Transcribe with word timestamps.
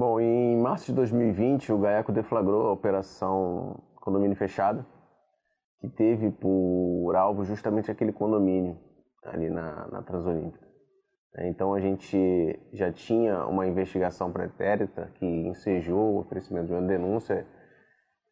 Bom, 0.00 0.18
em 0.18 0.56
março 0.56 0.86
de 0.86 0.94
2020, 0.94 1.74
o 1.74 1.78
GAECO 1.78 2.10
deflagrou 2.10 2.68
a 2.68 2.72
operação 2.72 3.82
Condomínio 3.96 4.34
Fechado, 4.34 4.82
que 5.78 5.90
teve 5.90 6.30
por 6.30 7.14
alvo 7.14 7.44
justamente 7.44 7.90
aquele 7.90 8.10
condomínio 8.10 8.78
ali 9.22 9.50
na, 9.50 9.88
na 9.88 10.02
Transolímpica. 10.02 10.66
Então 11.40 11.74
a 11.74 11.80
gente 11.80 12.18
já 12.72 12.90
tinha 12.90 13.44
uma 13.44 13.66
investigação 13.66 14.32
pretérita 14.32 15.12
que 15.16 15.26
ensejou 15.26 16.14
o 16.14 16.20
oferecimento 16.20 16.68
de 16.68 16.72
uma 16.72 16.88
denúncia 16.88 17.46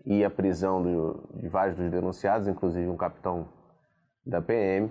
e 0.07 0.25
a 0.25 0.31
prisão 0.31 0.83
do, 0.83 1.29
de 1.35 1.49
vários 1.49 1.77
dos 1.77 1.91
denunciados, 1.91 2.49
inclusive 2.49 2.89
um 2.89 2.97
capitão 2.97 3.47
da 4.25 4.41
PM. 4.41 4.91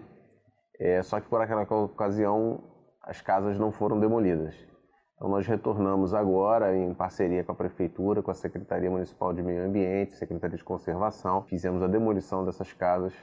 É, 0.80 1.02
só 1.02 1.20
que 1.20 1.28
por 1.28 1.42
aquela 1.42 1.64
ocasião 1.64 2.64
as 3.02 3.20
casas 3.20 3.58
não 3.58 3.72
foram 3.72 4.00
demolidas. 4.00 4.77
Então 5.18 5.30
nós 5.30 5.48
retornamos 5.48 6.14
agora 6.14 6.78
em 6.78 6.94
parceria 6.94 7.44
com 7.44 7.52
a 7.52 7.56
prefeitura, 7.56 8.22
com 8.22 8.30
a 8.30 8.36
Secretaria 8.36 8.90
Municipal 8.90 9.34
de 9.34 9.42
Meio 9.42 9.66
Ambiente, 9.66 10.14
Secretaria 10.14 10.56
de 10.56 10.64
Conservação, 10.64 11.42
fizemos 11.42 11.82
a 11.82 11.88
demolição 11.88 12.46
dessas 12.46 12.72
casas 12.72 13.16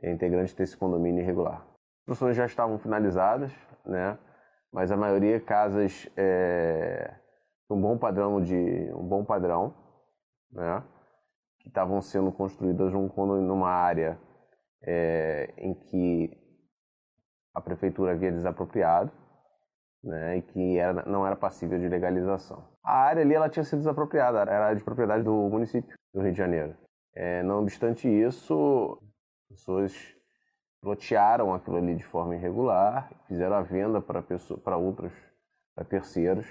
integrantes 0.00 0.54
desse 0.54 0.76
condomínio 0.76 1.20
irregular. 1.20 1.66
As 2.02 2.06
construções 2.06 2.36
já 2.36 2.46
estavam 2.46 2.78
finalizadas, 2.78 3.52
né? 3.84 4.16
Mas 4.72 4.92
a 4.92 4.96
maioria 4.96 5.40
casas 5.40 6.08
é, 6.16 7.16
um 7.68 7.80
bom 7.80 7.98
padrão 7.98 8.40
de 8.40 8.90
um 8.94 9.06
bom 9.06 9.24
padrão, 9.24 9.74
né? 10.52 10.84
Que 11.58 11.68
estavam 11.68 12.00
sendo 12.00 12.30
construídas 12.30 12.92
num, 12.92 13.08
numa 13.40 13.70
área 13.70 14.20
é, 14.84 15.52
em 15.58 15.74
que 15.74 16.30
a 17.54 17.60
prefeitura 17.60 18.12
havia 18.12 18.30
desapropriado 18.30 19.21
né, 20.02 20.38
e 20.38 20.42
que 20.42 20.78
era, 20.78 21.04
não 21.06 21.26
era 21.26 21.36
passível 21.36 21.78
de 21.78 21.88
legalização. 21.88 22.66
A 22.84 22.96
área 22.96 23.22
ali 23.22 23.34
ela 23.34 23.48
tinha 23.48 23.64
sido 23.64 23.78
desapropriada, 23.78 24.40
era 24.40 24.74
de 24.74 24.82
propriedade 24.82 25.22
do 25.22 25.32
município 25.48 25.94
do 26.12 26.20
Rio 26.20 26.32
de 26.32 26.38
Janeiro. 26.38 26.76
É, 27.14 27.42
não 27.42 27.60
obstante 27.60 28.08
isso, 28.08 29.00
pessoas 29.48 29.92
lotearam 30.82 31.54
aquilo 31.54 31.76
ali 31.76 31.94
de 31.94 32.04
forma 32.04 32.34
irregular, 32.34 33.10
fizeram 33.28 33.56
a 33.56 33.62
venda 33.62 34.00
para 34.00 34.76
outros, 34.76 35.12
para 35.74 35.84
terceiros 35.84 36.46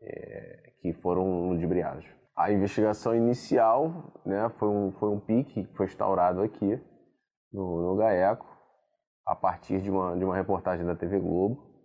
é, 0.00 0.72
que 0.80 0.92
foram 0.94 1.48
ludibriados. 1.48 2.06
A 2.34 2.50
investigação 2.52 3.14
inicial 3.14 4.12
né, 4.24 4.48
foi, 4.58 4.68
um, 4.68 4.92
foi 4.92 5.10
um 5.10 5.20
pique 5.20 5.64
que 5.64 5.76
foi 5.76 5.86
instaurado 5.86 6.42
aqui 6.42 6.80
no, 7.52 7.82
no 7.82 7.96
GAECO, 7.96 8.46
a 9.26 9.34
partir 9.34 9.80
de 9.80 9.90
uma, 9.90 10.16
de 10.16 10.24
uma 10.24 10.36
reportagem 10.36 10.86
da 10.86 10.94
TV 10.94 11.18
Globo, 11.18 11.75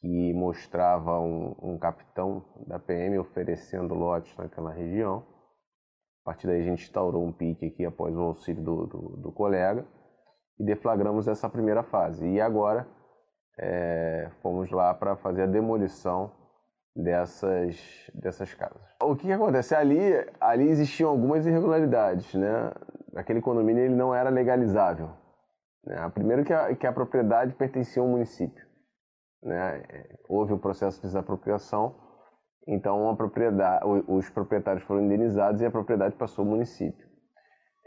que 0.00 0.32
mostrava 0.32 1.20
um, 1.20 1.54
um 1.62 1.78
capitão 1.78 2.42
da 2.66 2.78
PM 2.78 3.18
oferecendo 3.18 3.94
lotes 3.94 4.34
naquela 4.36 4.72
região. 4.72 5.26
A 6.22 6.30
partir 6.30 6.46
daí 6.46 6.60
a 6.60 6.64
gente 6.64 6.84
instaurou 6.84 7.24
um 7.24 7.32
pique 7.32 7.66
aqui 7.66 7.84
após 7.84 8.16
o 8.16 8.20
auxílio 8.20 8.62
do, 8.62 8.86
do, 8.86 8.98
do 9.16 9.32
colega 9.32 9.86
e 10.58 10.64
deflagramos 10.64 11.28
essa 11.28 11.48
primeira 11.48 11.82
fase. 11.82 12.26
E 12.26 12.40
agora 12.40 12.88
é, 13.58 14.30
fomos 14.42 14.70
lá 14.70 14.94
para 14.94 15.16
fazer 15.16 15.42
a 15.42 15.46
demolição 15.46 16.32
dessas, 16.96 18.10
dessas 18.14 18.54
casas. 18.54 18.82
O 19.02 19.14
que, 19.14 19.26
que, 19.26 19.32
acontece? 19.32 19.74
Ali, 19.74 20.00
ali 20.40 20.68
existiam 20.68 21.10
algumas 21.10 21.46
irregularidades. 21.46 22.32
Né? 22.34 22.72
Aquele 23.14 23.42
condomínio 23.42 23.84
ele 23.84 23.94
não 23.94 24.14
era 24.14 24.30
legalizável. 24.30 25.10
Né? 25.84 26.10
Primeiro 26.14 26.44
que 26.44 26.54
a, 26.54 26.74
que 26.74 26.86
a 26.86 26.92
propriedade 26.92 27.54
pertencia 27.54 28.00
ao 28.00 28.08
município 28.08 28.69
né, 29.42 29.82
houve 30.28 30.52
o 30.52 30.56
um 30.56 30.58
processo 30.58 30.98
de 30.98 31.06
desapropriação, 31.06 31.94
então 32.66 33.16
os 34.06 34.28
proprietários 34.30 34.84
foram 34.84 35.02
indenizados 35.02 35.60
e 35.60 35.66
a 35.66 35.70
propriedade 35.70 36.14
passou 36.14 36.44
ao 36.44 36.50
município. 36.50 37.08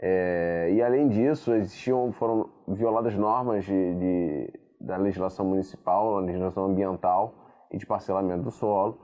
É, 0.00 0.70
e 0.72 0.82
além 0.82 1.08
disso, 1.08 1.54
existiam, 1.54 2.12
foram 2.12 2.50
violadas 2.68 3.14
normas 3.14 3.64
de, 3.64 3.94
de, 3.94 4.52
da 4.80 4.96
legislação 4.96 5.46
municipal, 5.46 6.18
legislação 6.18 6.66
ambiental 6.66 7.34
e 7.70 7.78
de 7.78 7.86
parcelamento 7.86 8.42
do 8.42 8.50
solo, 8.50 8.98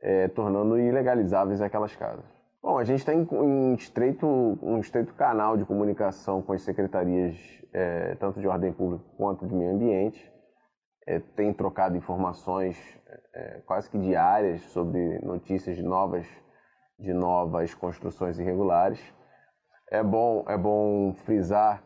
é, 0.00 0.28
tornando 0.28 0.78
ilegalizáveis 0.78 1.60
aquelas 1.60 1.96
casas. 1.96 2.24
Bom, 2.62 2.78
a 2.78 2.84
gente 2.84 2.98
está 2.98 3.14
em, 3.14 3.74
estreito, 3.74 4.26
um 4.26 4.78
estreito 4.78 5.14
canal 5.14 5.56
de 5.56 5.64
comunicação 5.64 6.42
com 6.42 6.52
as 6.52 6.62
secretarias, 6.62 7.36
é, 7.72 8.14
tanto 8.16 8.38
de 8.38 8.46
ordem 8.46 8.72
pública 8.72 9.04
quanto 9.16 9.46
de 9.46 9.54
meio 9.54 9.72
ambiente 9.72 10.35
é, 11.06 11.20
tem 11.20 11.52
trocado 11.52 11.96
informações 11.96 12.76
é, 13.32 13.60
quase 13.64 13.88
que 13.88 13.98
diárias 13.98 14.60
sobre 14.62 15.20
notícias 15.20 15.76
de 15.76 15.82
novas, 15.82 16.26
de 16.98 17.12
novas 17.12 17.72
construções 17.74 18.38
irregulares. 18.38 19.00
É 19.88 20.02
bom, 20.02 20.44
é 20.48 20.58
bom 20.58 21.14
frisar 21.24 21.82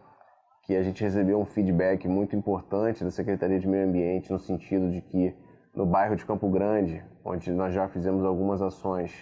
que 0.64 0.74
a 0.74 0.82
gente 0.82 1.02
recebeu 1.02 1.38
um 1.38 1.44
feedback 1.44 2.08
muito 2.08 2.34
importante 2.34 3.04
da 3.04 3.10
Secretaria 3.10 3.58
de 3.58 3.68
Meio 3.68 3.86
Ambiente 3.86 4.32
no 4.32 4.38
sentido 4.38 4.90
de 4.90 5.02
que 5.02 5.36
no 5.74 5.84
bairro 5.84 6.16
de 6.16 6.24
Campo 6.24 6.48
Grande, 6.48 7.04
onde 7.24 7.52
nós 7.52 7.74
já 7.74 7.88
fizemos 7.88 8.24
algumas 8.24 8.62
ações, 8.62 9.12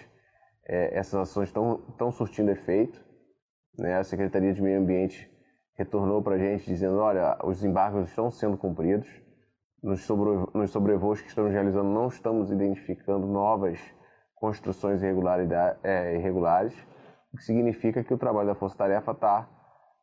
é, 0.65 0.97
essas 0.97 1.15
ações 1.15 1.49
estão 1.49 2.11
surtindo 2.11 2.51
efeito. 2.51 3.03
Né? 3.77 3.97
A 3.97 4.03
Secretaria 4.03 4.53
de 4.53 4.61
Meio 4.61 4.79
Ambiente 4.79 5.29
retornou 5.75 6.21
para 6.21 6.35
a 6.35 6.37
gente 6.39 6.65
dizendo, 6.65 6.99
olha, 6.99 7.37
os 7.43 7.63
embargos 7.63 8.09
estão 8.09 8.31
sendo 8.31 8.57
cumpridos 8.57 9.09
nos, 9.81 10.01
sobre, 10.01 10.29
nos 10.53 10.71
sobrevoos 10.71 11.21
que 11.21 11.29
estamos 11.29 11.51
realizando, 11.51 11.89
não 11.89 12.07
estamos 12.07 12.51
identificando 12.51 13.25
novas 13.25 13.79
construções 14.35 15.01
é, 15.03 16.15
irregulares, 16.15 16.73
o 17.33 17.37
que 17.37 17.43
significa 17.43 18.03
que 18.03 18.13
o 18.13 18.17
trabalho 18.17 18.47
da 18.47 18.55
Força 18.55 18.77
Tarefa 18.77 19.11
está 19.11 19.47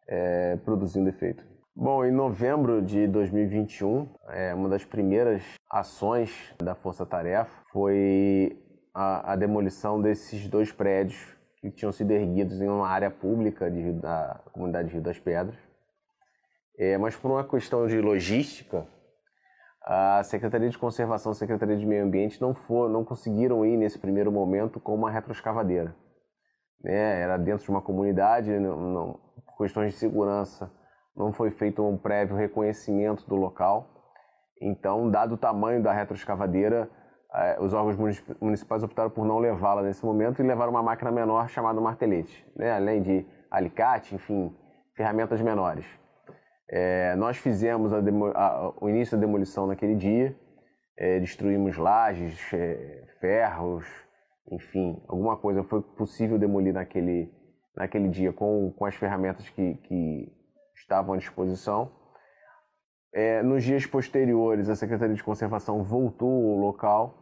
é, 0.07 0.57
produzindo 0.57 1.09
efeito. 1.09 1.43
Bom, 1.75 2.05
em 2.05 2.13
novembro 2.13 2.81
de 2.81 3.07
2021, 3.07 4.09
é, 4.29 4.55
uma 4.55 4.69
das 4.69 4.85
primeiras 4.85 5.43
ações 5.71 6.55
da 6.59 6.75
Força 6.75 7.05
Tarefa 7.05 7.51
foi 7.71 8.59
a, 8.95 9.33
a, 9.33 9.37
demolição 9.37 10.01
desses 10.01 10.49
dois 10.49 10.73
prédios 10.73 11.37
que 11.61 11.71
tinham 11.71 11.93
sido 11.93 12.13
erguidos 12.13 12.61
em 12.63 12.69
uma 12.69 12.89
área 12.89 13.11
pública 13.11 13.71
de, 13.71 13.93
da 13.93 14.41
comunidade 14.53 14.89
de 14.89 14.95
Rio 14.95 15.03
das 15.03 15.19
Pedras. 15.19 15.59
É, 16.79 16.97
mas 16.97 17.17
por 17.17 17.31
uma 17.31 17.45
questão 17.45 17.87
de 17.87 18.01
logística, 18.01 18.87
a 19.87 20.21
Secretaria 20.25 20.69
de 20.69 20.77
Conservação 20.77 21.31
e 21.31 21.35
a 21.35 21.37
Secretaria 21.37 21.77
de 21.77 21.87
Meio 21.87 22.05
Ambiente 22.05 22.41
não, 22.43 22.53
for, 22.53 22.91
não 22.91 23.05
conseguiram 23.05 23.65
ir 23.65 23.77
nesse 23.77 23.97
primeiro 23.97 24.33
momento 24.33 24.81
com 24.81 24.93
uma 24.93 25.09
retroescavadeira. 25.09 25.95
Né? 26.83 27.21
Era 27.21 27.37
dentro 27.37 27.65
de 27.65 27.71
uma 27.71 27.81
comunidade, 27.81 28.51
não, 28.59 28.77
não, 28.77 29.21
por 29.47 29.59
questões 29.59 29.93
de 29.93 29.99
segurança, 29.99 30.69
não 31.17 31.33
foi 31.33 31.53
feito 31.53 31.87
um 31.87 31.97
prévio 31.97 32.37
reconhecimento 32.37 33.29
do 33.29 33.37
local. 33.37 33.89
Então, 34.61 35.09
dado 35.09 35.35
o 35.35 35.39
tamanho 35.39 35.81
da 35.81 35.93
retroescavadeira, 35.93 36.91
eh, 37.33 37.59
os 37.61 37.73
órgãos 37.73 37.97
municipais 38.41 38.83
optaram 38.83 39.11
por 39.11 39.25
não 39.25 39.39
levá-la 39.39 39.83
nesse 39.83 40.05
momento 40.05 40.43
e 40.43 40.47
levar 40.47 40.69
uma 40.69 40.83
máquina 40.83 41.13
menor 41.13 41.49
chamada 41.49 41.81
martelete, 41.81 42.45
né? 42.57 42.73
além 42.73 43.03
de 43.03 43.25
alicate, 43.49 44.17
enfim, 44.17 44.53
ferramentas 44.97 45.41
menores. 45.41 45.87
É, 46.69 47.15
nós 47.17 47.37
fizemos 47.37 47.93
a 47.93 47.99
a, 48.35 48.73
o 48.81 48.89
início 48.89 49.17
da 49.17 49.21
demolição 49.25 49.67
naquele 49.67 49.95
dia, 49.95 50.37
é, 50.97 51.21
destruímos 51.21 51.77
lajes, 51.77 52.39
é, 52.53 53.05
ferros, 53.21 53.87
enfim, 54.51 55.03
alguma 55.09 55.37
coisa 55.37 55.63
foi 55.63 55.83
possível 55.83 56.39
demolir 56.39 56.73
naquele, 56.73 57.33
naquele 57.77 58.09
dia 58.09 58.33
com, 58.33 58.73
com 58.77 58.85
as 58.85 58.95
ferramentas 58.95 59.49
que, 59.49 59.75
que 59.75 60.33
estavam 60.75 61.15
à 61.15 61.17
disposição. 61.19 61.91
É, 63.13 63.43
nos 63.43 63.65
dias 63.65 63.87
posteriores, 63.87 64.69
a 64.69 64.77
Secretaria 64.77 65.15
de 65.15 65.25
Conservação 65.25 65.83
voltou 65.83 66.53
ao 66.53 66.59
local, 66.59 67.15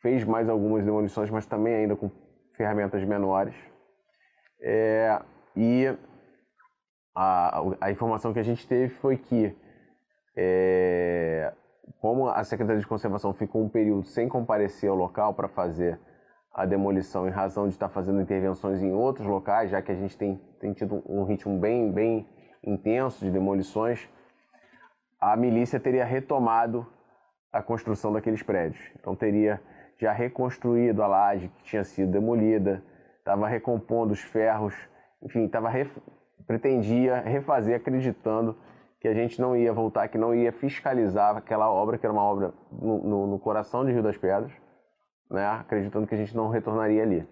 fez 0.00 0.24
mais 0.24 0.48
algumas 0.48 0.84
demolições, 0.84 1.30
mas 1.30 1.46
também 1.46 1.74
ainda 1.74 1.96
com 1.96 2.10
ferramentas 2.56 3.04
menores. 3.04 3.54
É, 4.60 5.20
e 5.54 5.94
a, 7.16 7.62
a 7.80 7.90
informação 7.90 8.34
que 8.34 8.38
a 8.38 8.44
gente 8.44 8.68
teve 8.68 8.90
foi 8.96 9.16
que, 9.16 9.56
é, 10.36 11.50
como 11.98 12.28
a 12.28 12.44
Secretaria 12.44 12.80
de 12.80 12.86
Conservação 12.86 13.32
ficou 13.32 13.64
um 13.64 13.70
período 13.70 14.04
sem 14.04 14.28
comparecer 14.28 14.90
ao 14.90 14.96
local 14.96 15.32
para 15.32 15.48
fazer 15.48 15.98
a 16.52 16.66
demolição 16.66 17.26
em 17.26 17.30
razão 17.30 17.66
de 17.68 17.74
estar 17.74 17.88
fazendo 17.88 18.20
intervenções 18.20 18.82
em 18.82 18.92
outros 18.92 19.26
locais, 19.26 19.70
já 19.70 19.80
que 19.80 19.90
a 19.90 19.94
gente 19.94 20.16
tem, 20.16 20.36
tem 20.60 20.74
tido 20.74 21.02
um 21.06 21.24
ritmo 21.24 21.58
bem, 21.58 21.90
bem 21.90 22.28
intenso 22.62 23.24
de 23.24 23.30
demolições, 23.30 24.06
a 25.18 25.34
milícia 25.36 25.80
teria 25.80 26.04
retomado 26.04 26.86
a 27.50 27.62
construção 27.62 28.12
daqueles 28.12 28.42
prédios. 28.42 28.82
Então 28.98 29.16
teria 29.16 29.60
já 29.98 30.12
reconstruído 30.12 31.02
a 31.02 31.06
laje 31.06 31.48
que 31.48 31.64
tinha 31.64 31.82
sido 31.82 32.12
demolida, 32.12 32.82
estava 33.18 33.48
recompondo 33.48 34.12
os 34.12 34.20
ferros, 34.20 34.74
enfim, 35.22 35.46
estava 35.46 35.70
pretendia 36.46 37.20
refazer 37.20 37.76
acreditando 37.76 38.56
que 39.00 39.08
a 39.08 39.14
gente 39.14 39.40
não 39.40 39.56
ia 39.56 39.72
voltar, 39.72 40.08
que 40.08 40.18
não 40.18 40.34
ia 40.34 40.52
fiscalizar 40.52 41.36
aquela 41.36 41.70
obra, 41.70 41.98
que 41.98 42.06
era 42.06 42.12
uma 42.12 42.22
obra 42.22 42.52
no, 42.72 42.98
no, 43.02 43.26
no 43.26 43.38
coração 43.38 43.84
de 43.84 43.92
Rio 43.92 44.02
das 44.02 44.16
Pedras, 44.16 44.52
né, 45.30 45.46
acreditando 45.46 46.06
que 46.06 46.14
a 46.14 46.18
gente 46.18 46.34
não 46.34 46.48
retornaria 46.48 47.02
ali. 47.02 47.28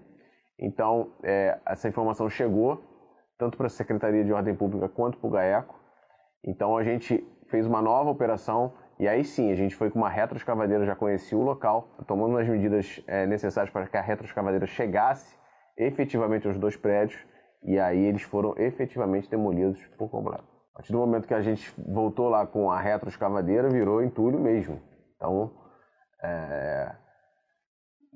Então, 0.58 1.12
é, 1.22 1.58
essa 1.66 1.88
informação 1.88 2.28
chegou 2.28 2.82
tanto 3.38 3.56
para 3.56 3.66
a 3.66 3.70
Secretaria 3.70 4.24
de 4.24 4.32
Ordem 4.32 4.54
Pública 4.54 4.88
quanto 4.88 5.18
para 5.18 5.26
o 5.26 5.30
GAECO. 5.30 5.74
Então, 6.44 6.76
a 6.76 6.84
gente 6.84 7.26
fez 7.48 7.66
uma 7.66 7.82
nova 7.82 8.10
operação 8.10 8.72
e 8.98 9.08
aí 9.08 9.24
sim, 9.24 9.50
a 9.50 9.56
gente 9.56 9.74
foi 9.74 9.90
com 9.90 9.98
uma 9.98 10.08
retroescavadeira, 10.08 10.86
já 10.86 10.94
conhecia 10.94 11.36
o 11.36 11.42
local, 11.42 11.88
tomando 12.06 12.38
as 12.38 12.48
medidas 12.48 13.02
é, 13.06 13.26
necessárias 13.26 13.72
para 13.72 13.86
que 13.86 13.96
a 13.96 14.00
retroescavadeira 14.00 14.66
chegasse 14.66 15.36
efetivamente 15.76 16.46
aos 16.46 16.56
dois 16.56 16.76
prédios 16.76 17.20
e 17.64 17.78
aí 17.78 18.04
eles 18.04 18.22
foram 18.22 18.54
efetivamente 18.58 19.30
demolidos 19.30 19.84
por 19.96 20.10
completo. 20.10 20.44
A 20.72 20.78
partir 20.78 20.92
do 20.92 20.98
momento 20.98 21.26
que 21.26 21.34
a 21.34 21.40
gente 21.40 21.72
voltou 21.78 22.28
lá 22.28 22.46
com 22.46 22.70
a 22.70 22.80
retroescavadeira, 22.80 23.68
virou 23.68 24.02
entulho 24.02 24.38
mesmo. 24.40 24.82
Então, 25.16 25.52
é, 26.22 26.94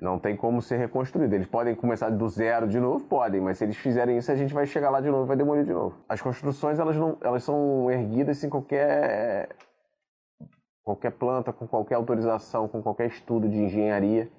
não 0.00 0.18
tem 0.18 0.36
como 0.36 0.60
ser 0.60 0.76
reconstruído. 0.76 1.34
Eles 1.34 1.46
podem 1.46 1.74
começar 1.74 2.10
do 2.10 2.28
zero 2.28 2.68
de 2.68 2.78
novo? 2.78 3.04
Podem, 3.04 3.40
mas 3.40 3.58
se 3.58 3.64
eles 3.64 3.76
fizerem 3.76 4.18
isso, 4.18 4.30
a 4.30 4.34
gente 4.34 4.52
vai 4.52 4.66
chegar 4.66 4.90
lá 4.90 5.00
de 5.00 5.08
novo 5.08 5.24
e 5.24 5.28
vai 5.28 5.36
demolir 5.36 5.64
de 5.64 5.72
novo. 5.72 5.96
As 6.08 6.20
construções, 6.20 6.78
elas, 6.78 6.96
não, 6.96 7.16
elas 7.20 7.42
são 7.42 7.90
erguidas 7.90 8.38
sem 8.38 8.50
qualquer, 8.50 9.48
qualquer 10.82 11.12
planta, 11.12 11.52
com 11.52 11.66
qualquer 11.66 11.94
autorização, 11.94 12.68
com 12.68 12.82
qualquer 12.82 13.06
estudo 13.06 13.48
de 13.48 13.58
engenharia. 13.58 14.30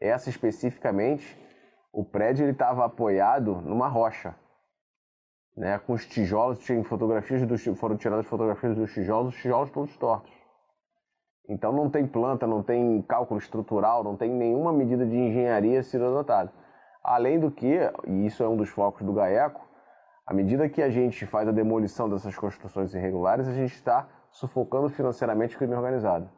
Essa 0.00 0.30
especificamente, 0.30 1.38
o 1.92 2.04
prédio 2.04 2.48
estava 2.48 2.84
apoiado 2.84 3.60
numa 3.62 3.88
rocha. 3.88 4.34
Né, 5.56 5.78
com 5.80 5.92
os 5.92 6.06
tijolos, 6.06 6.60
tinha 6.60 6.82
fotografias 6.84 7.44
dos, 7.44 7.64
foram 7.78 7.96
tiradas 7.96 8.26
fotografias 8.26 8.76
dos 8.76 8.92
tijolos, 8.92 9.34
os 9.34 9.40
tijolos 9.40 9.70
todos 9.70 9.96
tortos. 9.96 10.32
Então 11.48 11.72
não 11.72 11.90
tem 11.90 12.06
planta, 12.06 12.46
não 12.46 12.62
tem 12.62 13.02
cálculo 13.02 13.40
estrutural, 13.40 14.04
não 14.04 14.16
tem 14.16 14.30
nenhuma 14.30 14.72
medida 14.72 15.06
de 15.06 15.16
engenharia 15.16 15.82
sendo 15.82 16.04
adotada. 16.04 16.52
Além 17.02 17.40
do 17.40 17.50
que, 17.50 17.78
e 18.06 18.26
isso 18.26 18.42
é 18.42 18.48
um 18.48 18.56
dos 18.56 18.68
focos 18.68 19.04
do 19.04 19.12
GAECO, 19.12 19.66
à 20.26 20.34
medida 20.34 20.68
que 20.68 20.82
a 20.82 20.90
gente 20.90 21.24
faz 21.24 21.48
a 21.48 21.52
demolição 21.52 22.08
dessas 22.08 22.36
construções 22.36 22.94
irregulares, 22.94 23.48
a 23.48 23.52
gente 23.54 23.74
está 23.74 24.06
sufocando 24.30 24.90
financeiramente 24.90 25.56
o 25.56 25.58
crime 25.58 25.74
organizado. 25.74 26.28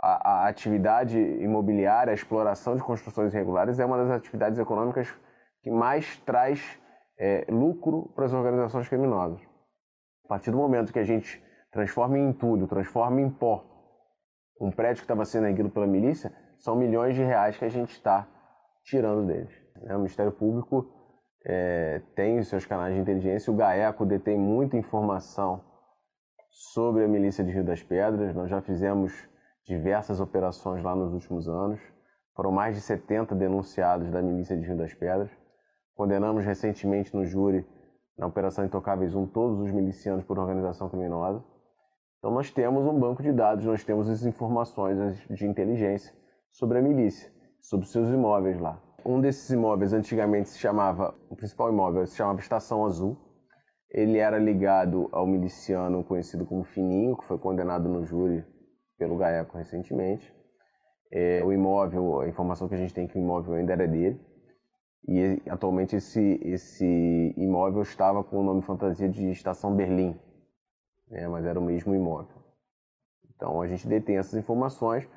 A, 0.00 0.30
a, 0.30 0.48
atividade 0.48 1.18
imobiliária, 1.18 2.10
a 2.10 2.14
exploração 2.14 2.76
de 2.76 2.82
construções 2.82 3.32
irregulares 3.32 3.80
é 3.80 3.86
uma 3.86 3.96
das 3.96 4.10
atividades 4.10 4.58
econômicas 4.58 5.12
que 5.62 5.70
mais 5.70 6.18
traz 6.18 6.78
é, 7.18 7.46
lucro 7.48 8.12
para 8.14 8.26
as 8.26 8.32
organizações 8.32 8.88
criminosas. 8.88 9.40
A 10.24 10.28
partir 10.28 10.50
do 10.50 10.56
momento 10.56 10.92
que 10.92 10.98
a 10.98 11.04
gente 11.04 11.42
transforma 11.72 12.18
em 12.18 12.28
entulho, 12.28 12.66
transforma 12.66 13.20
em 13.20 13.30
pó 13.30 13.64
um 14.60 14.70
prédio 14.70 14.96
que 14.96 15.04
estava 15.04 15.24
sendo 15.24 15.46
erguido 15.46 15.70
pela 15.70 15.86
milícia, 15.86 16.32
são 16.58 16.74
milhões 16.74 17.14
de 17.14 17.22
reais 17.22 17.56
que 17.56 17.64
a 17.64 17.68
gente 17.68 17.92
está 17.92 18.26
tirando 18.82 19.26
deles. 19.26 19.54
Né? 19.82 19.94
O 19.94 19.98
Ministério 19.98 20.32
Público 20.32 20.92
é, 21.46 22.02
tem 22.14 22.38
os 22.38 22.48
seus 22.48 22.66
canais 22.66 22.94
de 22.94 23.00
inteligência, 23.00 23.52
o 23.52 23.56
GAECO 23.56 24.04
detém 24.04 24.36
muita 24.36 24.76
informação 24.76 25.64
sobre 26.50 27.04
a 27.04 27.08
milícia 27.08 27.44
de 27.44 27.52
Rio 27.52 27.64
das 27.64 27.82
Pedras, 27.82 28.34
nós 28.34 28.50
já 28.50 28.60
fizemos 28.60 29.12
diversas 29.64 30.20
operações 30.20 30.82
lá 30.82 30.96
nos 30.96 31.12
últimos 31.12 31.48
anos, 31.48 31.80
foram 32.34 32.50
mais 32.50 32.74
de 32.74 32.80
70 32.80 33.34
denunciados 33.34 34.10
da 34.10 34.20
milícia 34.20 34.56
de 34.56 34.66
Rio 34.66 34.76
das 34.76 34.92
Pedras, 34.94 35.30
condenamos 35.98 36.44
recentemente 36.44 37.12
no 37.12 37.26
júri, 37.26 37.66
na 38.16 38.28
Operação 38.28 38.64
Intocáveis 38.64 39.16
1, 39.16 39.26
todos 39.26 39.58
os 39.58 39.72
milicianos 39.72 40.24
por 40.24 40.38
organização 40.38 40.88
criminosa, 40.88 41.44
então 42.18 42.30
nós 42.30 42.52
temos 42.52 42.86
um 42.86 42.96
banco 42.96 43.20
de 43.20 43.32
dados, 43.32 43.64
nós 43.64 43.82
temos 43.82 44.08
as 44.08 44.24
informações 44.24 44.96
de 45.28 45.44
inteligência 45.44 46.14
sobre 46.52 46.78
a 46.78 46.82
milícia, 46.82 47.32
sobre 47.60 47.88
seus 47.88 48.08
imóveis 48.10 48.60
lá. 48.60 48.80
Um 49.04 49.20
desses 49.20 49.50
imóveis 49.50 49.92
antigamente 49.92 50.50
se 50.50 50.58
chamava, 50.58 51.12
o 51.28 51.34
principal 51.34 51.68
imóvel 51.68 52.06
se 52.06 52.16
chamava 52.16 52.38
Estação 52.38 52.84
Azul. 52.84 53.16
Ele 53.90 54.18
era 54.18 54.38
ligado 54.38 55.08
ao 55.10 55.26
miliciano 55.26 56.04
conhecido 56.04 56.46
como 56.46 56.62
Fininho, 56.62 57.16
que 57.16 57.24
foi 57.24 57.38
condenado 57.38 57.88
no 57.88 58.04
júri 58.04 58.44
pelo 58.96 59.16
GAECO 59.16 59.56
recentemente. 59.56 60.32
É, 61.10 61.42
o 61.44 61.52
imóvel, 61.52 62.20
a 62.20 62.28
informação 62.28 62.68
que 62.68 62.74
a 62.74 62.78
gente 62.78 62.94
tem 62.94 63.06
é 63.06 63.08
que 63.08 63.18
o 63.18 63.20
imóvel 63.20 63.54
ainda 63.54 63.72
era 63.72 63.88
dele. 63.88 64.20
E 65.06 65.42
atualmente 65.48 65.96
esse, 65.96 66.40
esse 66.42 67.34
imóvel 67.36 67.82
estava 67.82 68.22
com 68.22 68.38
o 68.38 68.42
nome 68.42 68.62
fantasia 68.62 69.08
de 69.08 69.30
Estação 69.30 69.74
Berlim, 69.74 70.18
né, 71.08 71.26
mas 71.28 71.46
era 71.46 71.58
o 71.58 71.62
mesmo 71.62 71.94
imóvel. 71.94 72.36
Então 73.34 73.62
a 73.62 73.66
gente 73.66 73.86
detém 73.86 74.18
essas 74.18 74.34
informações. 74.34 75.08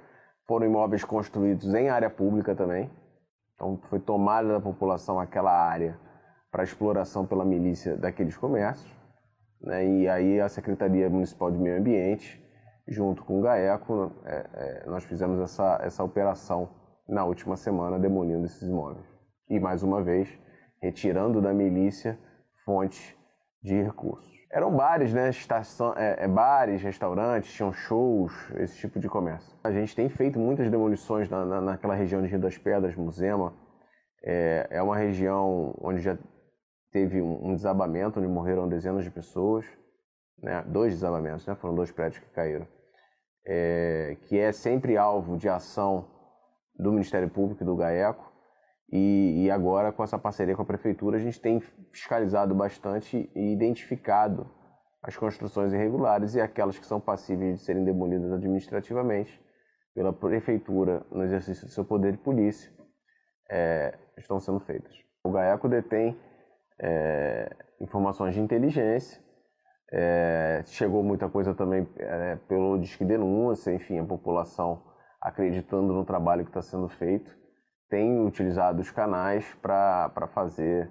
Foram 0.48 0.66
imóveis 0.66 1.04
construídos 1.04 1.74
em 1.74 1.90
área 1.90 2.10
pública 2.10 2.56
também. 2.56 2.90
Então 3.56 3.78
foi 3.90 4.00
tomada 4.00 4.48
da 4.48 4.60
população 4.62 5.20
aquela 5.20 5.52
área 5.52 6.00
para 6.52 6.64
exploração 6.64 7.26
pela 7.26 7.46
milícia 7.46 7.98
daqueles 7.98 8.38
comércios. 8.38 8.92
Né, 9.62 9.86
e 9.86 10.10
aí 10.10 10.40
a 10.40 10.50
Secretaria 10.50 11.10
Municipal 11.10 11.52
de 11.52 11.58
Meio 11.58 11.78
Ambiente, 11.78 12.42
junto 12.88 13.24
com 13.24 13.40
o 13.40 13.42
GAECO, 13.42 14.12
é, 14.26 14.50
é, 14.54 14.86
nós 14.88 15.04
fizemos 15.04 15.40
essa, 15.40 15.80
essa 15.84 16.04
operação 16.04 16.70
na 17.08 17.24
última 17.26 17.56
semana, 17.56 18.00
demolindo 18.00 18.46
esses 18.46 18.68
imóveis. 18.68 19.06
E 19.52 19.60
mais 19.60 19.84
uma 19.84 20.02
vez, 20.02 20.30
retirando 20.82 21.42
da 21.42 21.54
milícia 21.54 22.18
fontes 22.64 23.14
de 23.62 23.82
recursos. 23.82 24.32
Eram 24.50 24.74
bares, 24.74 25.14
né? 25.14 25.30
Estação, 25.30 25.94
é, 25.98 26.24
é, 26.24 26.28
bares, 26.28 26.82
restaurantes, 26.82 27.52
tinham 27.52 27.74
shows, 27.74 28.34
esse 28.56 28.78
tipo 28.78 28.98
de 28.98 29.10
comércio. 29.10 29.54
A 29.62 29.70
gente 29.70 29.94
tem 29.94 30.08
feito 30.08 30.40
muitas 30.40 30.72
demolições 30.72 31.30
na, 31.30 31.46
na, 31.46 31.60
naquela 31.60 31.94
região 31.94 32.22
de 32.22 32.30
Rio 32.30 32.40
das 32.40 32.58
Pedras, 32.58 32.96
Musema. 32.96 33.54
É, 34.24 34.68
é 34.72 34.82
uma 34.82 34.96
região 34.96 35.76
onde 35.82 36.00
já 36.00 36.18
teve 36.90 37.22
um, 37.22 37.50
um, 37.50 37.54
desabamento, 37.54 38.22
onde 38.22 38.30
morreram 38.30 38.70
dezenas 38.70 39.04
de 39.04 39.12
pessoas. 39.12 39.66
Né? 40.42 40.64
Dois 40.66 40.94
desabamentos, 40.94 41.46
né? 41.46 41.56
Foram 41.56 41.76
dois 41.76 41.92
prédios 41.92 42.24
que 42.24 42.30
caíram. 42.32 42.66
É, 43.46 44.16
que 44.22 44.40
é 44.40 44.54
sempre 44.54 44.96
alvo 44.96 45.36
de 45.36 45.50
ação 45.50 46.08
do 46.80 46.90
Ministério 46.94 47.30
Público 47.30 47.64
e 47.64 47.66
do 47.66 47.76
GAECO. 47.76 48.31
E, 48.92 49.46
e, 49.46 49.52
agora, 49.52 49.92
com 49.92 50.04
essa 50.04 50.20
parceria 50.20 50.56
com 50.56 50.64
a 50.64 50.66
prefeitura, 50.66 51.16
a 51.16 51.20
gente 51.20 51.40
tem 51.40 51.62
fiscalizado 51.94 52.54
bastante 52.54 53.32
e 53.34 53.54
identificado 53.54 54.50
as 55.02 55.16
construções 55.16 55.72
irregulares 55.72 56.36
e 56.36 56.42
aquelas 56.42 56.78
que 56.78 56.86
são 56.86 57.00
passíveis 57.00 57.60
de 57.60 57.66
serem 57.66 57.86
demolidas 57.86 58.34
administrativamente 58.34 59.42
pela 59.96 60.12
prefeitura 60.12 61.06
no 61.10 61.24
exercício 61.24 61.66
do 61.66 61.72
seu 61.72 61.86
poder 61.86 62.12
de 62.12 62.18
polícia, 62.18 62.72
é, 63.50 63.98
estão 64.18 64.40
sendo 64.40 64.60
feitas. 64.60 64.94
O 65.24 65.32
GAECO 65.32 65.70
detém 65.70 66.18
é, 66.80 67.50
informações 67.80 68.34
de 68.34 68.42
inteligência, 68.42 69.22
é, 69.92 70.64
chegou 70.66 71.02
muita 71.02 71.30
coisa 71.30 71.54
também 71.54 71.88
é, 71.98 72.36
pelo 72.48 72.78
Disque 72.78 73.04
Denúncia, 73.06 73.74
enfim, 73.74 74.00
a 74.00 74.06
população 74.06 74.84
acreditando 75.22 75.94
no 75.94 76.06
trabalho 76.06 76.44
que 76.44 76.50
está 76.50 76.62
sendo 76.62 76.88
feito 76.88 77.41
tem 77.92 78.26
utilizado 78.26 78.82
os 78.82 78.90
canais 78.90 79.46
para 79.62 80.28
fazer 80.34 80.90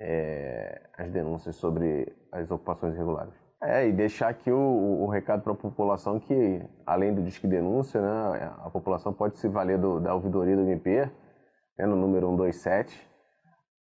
é, 0.00 0.80
as 0.96 1.10
denúncias 1.10 1.54
sobre 1.56 2.10
as 2.32 2.50
ocupações 2.50 2.94
irregulares. 2.94 3.34
É, 3.62 3.86
e 3.86 3.92
deixar 3.92 4.28
aqui 4.28 4.50
o, 4.50 5.02
o 5.02 5.06
recado 5.06 5.42
para 5.42 5.52
a 5.52 5.56
população 5.56 6.18
que, 6.18 6.62
além 6.86 7.14
do 7.14 7.22
Disque 7.22 7.46
Denúncia, 7.46 8.00
né, 8.00 8.52
a 8.58 8.70
população 8.70 9.12
pode 9.12 9.38
se 9.38 9.48
valer 9.48 9.78
do, 9.78 10.00
da 10.00 10.14
ouvidoria 10.14 10.56
do 10.56 10.62
MP, 10.62 11.10
né, 11.78 11.86
no 11.86 11.94
número 11.94 12.26
127, 12.28 13.06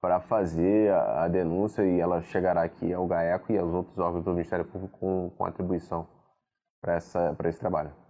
para 0.02 0.20
fazer 0.20 0.92
a, 0.92 1.24
a, 1.24 1.28
denúncia 1.30 1.84
e 1.86 1.98
ela 1.98 2.22
chegará 2.24 2.64
aqui 2.64 2.94
ao 2.94 3.08
GAECO 3.08 3.54
e 3.54 3.58
aos 3.58 3.74
outros 3.74 3.98
órgãos 3.98 4.26
do 4.26 4.32
Ministério 4.32 4.66
Público 4.66 4.98
com, 5.00 5.30
com 5.38 5.46
atribuição 5.46 6.08
para 6.82 6.98
esse 7.48 7.60
trabalho. 7.60 8.03